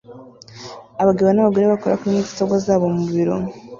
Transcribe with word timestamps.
abagabo 1.01 1.29
n'abagore 1.31 1.65
bakora 1.73 1.99
kuri 1.99 2.11
mudasobwa 2.15 2.55
zabo 2.65 2.85
mu 2.95 3.03
biro 3.13 3.35